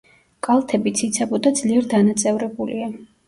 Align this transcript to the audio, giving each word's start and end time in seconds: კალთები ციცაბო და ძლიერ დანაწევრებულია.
კალთები 0.45 0.93
ციცაბო 0.99 1.39
და 1.47 1.53
ძლიერ 1.61 1.91
დანაწევრებულია. 1.93 2.89